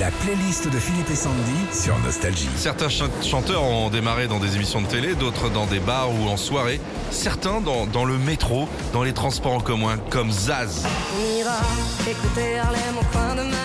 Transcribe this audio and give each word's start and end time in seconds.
La 0.00 0.10
playlist 0.10 0.66
de 0.68 0.78
Philippe 0.78 1.08
et 1.10 1.14
Sandy 1.14 1.54
sur 1.72 1.96
Nostalgie. 2.00 2.48
Certains 2.56 2.88
chan- 2.88 3.06
chanteurs 3.22 3.62
ont 3.62 3.90
démarré 3.90 4.26
dans 4.26 4.40
des 4.40 4.56
émissions 4.56 4.82
de 4.82 4.86
télé, 4.88 5.14
d'autres 5.14 5.50
dans 5.50 5.66
des 5.66 5.78
bars 5.78 6.10
ou 6.10 6.28
en 6.28 6.36
soirée, 6.36 6.80
certains 7.10 7.60
dans, 7.60 7.86
dans 7.86 8.04
le 8.04 8.18
métro, 8.18 8.68
dans 8.92 9.04
les 9.04 9.12
transports 9.12 9.52
en 9.54 9.60
commun, 9.60 9.96
comme 10.10 10.32
Zaz. 10.32 10.84
On 11.16 11.38
ira 11.38 11.58
écouter 12.10 12.58
Harlem 12.58 12.80
au 13.00 13.04
coin 13.12 13.34
de 13.36 13.42
Manhattan. 13.42 13.63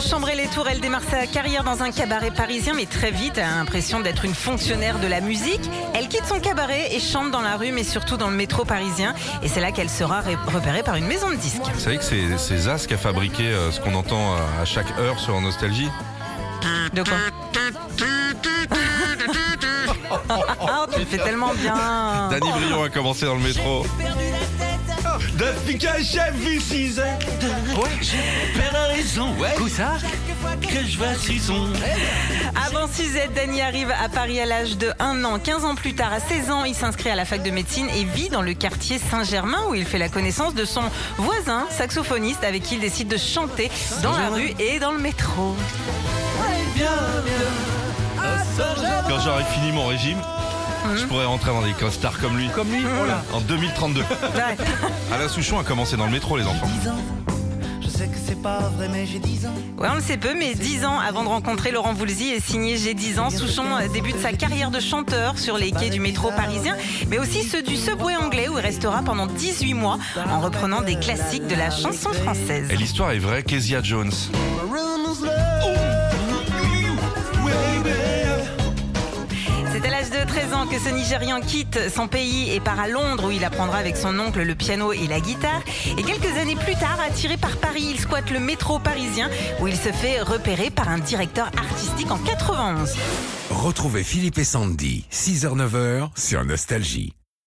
De 0.00 0.06
Chambray-les-Tours, 0.08 0.66
elle 0.68 0.80
démarre 0.80 1.02
sa 1.10 1.26
carrière 1.26 1.62
dans 1.62 1.82
un 1.82 1.90
cabaret 1.90 2.30
parisien, 2.30 2.72
mais 2.74 2.86
très 2.86 3.10
vite, 3.10 3.34
elle 3.36 3.44
a 3.44 3.56
l'impression 3.56 4.00
d'être 4.00 4.24
une 4.24 4.34
fonctionnaire 4.34 4.98
de 4.98 5.06
la 5.06 5.20
musique. 5.20 5.60
Elle 5.94 6.08
quitte 6.08 6.24
son 6.26 6.40
cabaret 6.40 6.94
et 6.94 7.00
chante 7.00 7.30
dans 7.30 7.42
la 7.42 7.56
rue, 7.56 7.70
mais 7.72 7.84
surtout 7.84 8.16
dans 8.16 8.30
le 8.30 8.36
métro 8.36 8.64
parisien. 8.64 9.14
Et 9.42 9.48
c'est 9.48 9.60
là 9.60 9.72
qu'elle 9.72 9.90
sera 9.90 10.20
ré- 10.20 10.38
repérée 10.46 10.82
par 10.82 10.96
une 10.96 11.06
maison 11.06 11.30
de 11.30 11.36
disques. 11.36 11.60
Vous 11.74 11.80
savez 11.80 11.98
que 11.98 12.04
c'est 12.04 12.38
c'est 12.38 12.56
Zaz 12.56 12.86
qui 12.86 12.94
a 12.94 12.98
fabriqué 12.98 13.44
euh, 13.44 13.70
ce 13.72 13.80
qu'on 13.80 13.94
entend 13.94 14.34
euh, 14.34 14.62
à 14.62 14.64
chaque 14.64 14.90
heure 14.98 15.18
sur 15.18 15.38
Nostalgie 15.40 15.88
De 16.94 17.02
quoi? 17.02 17.12
Ah, 20.62 20.86
tu 20.92 21.00
le 21.00 21.06
fais 21.06 21.18
tellement 21.18 21.52
bien. 21.54 21.74
Danny 22.30 22.50
Brion 22.52 22.82
a 22.84 22.88
commencé 22.88 23.26
dans 23.26 23.34
le 23.34 23.40
métro. 23.40 23.84
Depuis 25.40 25.78
que 25.78 25.88
j'ai 26.02 26.30
vu 26.34 26.60
6 26.60 27.00
ans, 27.00 27.02
ouais, 27.02 27.88
j'ai 28.02 28.60
perdu 28.60 28.74
la 28.74 28.86
raison. 28.88 29.34
Ouais. 29.38 29.58
Où 29.58 29.68
ça 29.68 29.92
Que 30.60 30.86
je 30.86 30.98
vois 30.98 31.14
6 31.14 31.50
ans. 31.50 31.66
Avant 32.66 32.86
Suzette, 32.86 33.32
Dany 33.32 33.62
arrive 33.62 33.90
à 33.90 34.10
Paris 34.10 34.38
à 34.38 34.44
l'âge 34.44 34.76
de 34.76 34.92
1 34.98 35.24
an. 35.24 35.38
15 35.38 35.64
ans 35.64 35.74
plus 35.76 35.94
tard, 35.94 36.12
à 36.12 36.20
16 36.20 36.50
ans, 36.50 36.64
il 36.64 36.74
s'inscrit 36.74 37.08
à 37.08 37.14
la 37.14 37.24
fac 37.24 37.42
de 37.42 37.50
médecine 37.50 37.88
et 37.96 38.04
vit 38.04 38.28
dans 38.28 38.42
le 38.42 38.52
quartier 38.52 38.98
Saint-Germain 38.98 39.62
où 39.70 39.74
il 39.74 39.86
fait 39.86 39.96
la 39.96 40.10
connaissance 40.10 40.54
de 40.54 40.66
son 40.66 40.82
voisin, 41.16 41.66
saxophoniste, 41.70 42.44
avec 42.44 42.62
qui 42.62 42.74
il 42.74 42.80
décide 42.82 43.08
de 43.08 43.16
chanter 43.16 43.70
dans 44.02 44.12
la 44.12 44.28
rue 44.28 44.52
et 44.58 44.78
dans 44.78 44.92
le 44.92 44.98
métro. 44.98 45.56
Quand 49.08 49.20
j'aurai 49.20 49.44
fini 49.54 49.72
mon 49.72 49.86
régime, 49.86 50.18
je 50.96 51.04
pourrais 51.06 51.24
rentrer 51.26 51.50
dans 51.50 51.62
des 51.62 51.72
costards 51.72 52.18
comme 52.20 52.36
lui. 52.36 52.48
Comme 52.54 52.70
lui 52.70 52.84
En 53.32 53.40
2032. 53.40 54.00
Ouais. 54.00 54.06
Alain 55.12 55.28
Souchon 55.28 55.58
a 55.58 55.64
commencé 55.64 55.96
dans 55.96 56.06
le 56.06 56.12
métro, 56.12 56.36
les 56.36 56.44
enfants. 56.44 56.66
10 56.82 56.88
ans. 56.88 56.94
Je 57.82 57.88
sais 57.88 58.06
que 58.06 58.16
c'est 58.24 58.40
pas 58.40 58.60
vrai, 58.76 58.88
mais 58.88 59.06
j'ai 59.06 59.18
10 59.18 59.46
ans. 59.46 59.54
Ouais, 59.78 59.88
on 59.90 59.94
le 59.94 60.00
sait 60.00 60.16
peu, 60.16 60.34
mais 60.34 60.54
10 60.54 60.84
ans 60.84 60.98
avant 60.98 61.22
de 61.22 61.28
rencontrer 61.28 61.70
Laurent 61.70 61.92
Voulzy 61.94 62.30
et 62.30 62.40
signé 62.40 62.76
J'ai 62.76 62.94
10 62.94 63.18
ans, 63.18 63.30
Souchon 63.30 63.76
euh, 63.76 63.88
débute 63.88 64.18
sa 64.20 64.32
carrière 64.32 64.70
de 64.70 64.80
chanteur 64.80 65.38
sur 65.38 65.56
les 65.58 65.70
quais 65.72 65.90
du 65.90 66.00
métro 66.00 66.30
parisien, 66.30 66.76
mais 67.08 67.18
aussi 67.18 67.42
ceux 67.42 67.62
du 67.62 67.76
subway 67.76 68.16
anglais 68.16 68.48
où 68.48 68.58
il 68.58 68.62
restera 68.62 69.02
pendant 69.02 69.26
18 69.26 69.74
mois 69.74 69.98
en 70.28 70.40
reprenant 70.40 70.82
des 70.82 70.96
classiques 70.96 71.46
de 71.46 71.54
la 71.54 71.70
chanson 71.70 72.12
française. 72.12 72.68
Et 72.70 72.76
l'histoire 72.76 73.12
est 73.12 73.18
vraie, 73.18 73.42
Kezia 73.42 73.82
Jones. 73.82 74.12
C'est 80.32 80.40
à 80.40 80.42
l'âge 80.42 80.48
de 80.48 80.50
13 80.50 80.54
ans 80.54 80.66
que 80.66 80.78
ce 80.78 80.88
Nigérian 80.94 81.40
quitte 81.40 81.90
son 81.94 82.08
pays 82.08 82.52
et 82.54 82.60
part 82.60 82.78
à 82.78 82.88
Londres 82.88 83.28
où 83.28 83.30
il 83.30 83.44
apprendra 83.44 83.78
avec 83.78 83.96
son 83.96 84.18
oncle 84.18 84.42
le 84.42 84.54
piano 84.54 84.92
et 84.92 85.06
la 85.06 85.20
guitare. 85.20 85.62
Et 85.98 86.02
quelques 86.02 86.36
années 86.38 86.56
plus 86.56 86.74
tard, 86.74 86.98
attiré 87.06 87.36
par 87.36 87.56
Paris, 87.56 87.86
il 87.90 88.00
squatte 88.00 88.30
le 88.30 88.40
métro 88.40 88.78
parisien 88.78 89.28
où 89.60 89.68
il 89.68 89.76
se 89.76 89.90
fait 89.92 90.20
repérer 90.20 90.70
par 90.70 90.88
un 90.88 90.98
directeur 90.98 91.46
artistique 91.46 92.10
en 92.10 92.18
91. 92.18 92.94
Retrouvez 93.50 94.04
Philippe 94.04 94.38
et 94.38 94.44
Sandy, 94.44 95.04
6h-9h 95.10 96.10
sur 96.16 96.44
Nostalgie. 96.44 97.12